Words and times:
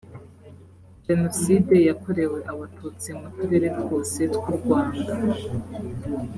jenoside 1.07 1.75
yakorewe 1.89 2.39
abatutsi 2.51 3.07
mu 3.19 3.27
turere 3.35 3.67
twose 3.79 4.19
tw’u 4.33 4.51
rwanda 4.57 5.11